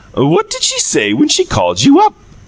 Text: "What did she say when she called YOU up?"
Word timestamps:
"What 0.17 0.49
did 0.49 0.63
she 0.63 0.79
say 0.79 1.13
when 1.13 1.27
she 1.29 1.45
called 1.45 1.83
YOU 1.83 1.99
up?" 1.99 2.15